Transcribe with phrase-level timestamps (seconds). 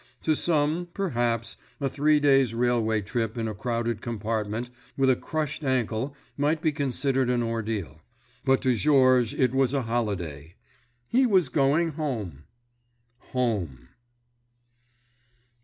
[0.23, 5.63] To some, perhaps, a three days' railway trip in a crowded compartment with a crushed
[5.63, 8.01] ankle might be considered an ordeal.
[8.43, 10.55] But to Georges it was a holiday.
[11.07, 12.45] He was going home!
[13.29, 13.89] Home.